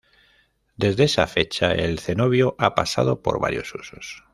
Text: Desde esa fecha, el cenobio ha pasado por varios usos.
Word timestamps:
Desde 0.77 1.03
esa 1.03 1.27
fecha, 1.27 1.73
el 1.73 1.99
cenobio 1.99 2.55
ha 2.57 2.73
pasado 2.73 3.21
por 3.21 3.39
varios 3.39 3.75
usos. 3.75 4.23